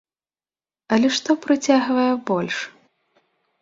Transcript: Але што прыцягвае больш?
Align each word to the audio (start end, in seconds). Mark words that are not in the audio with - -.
Але 0.97 1.07
што 1.19 1.37
прыцягвае 1.45 2.11
больш? 2.35 2.55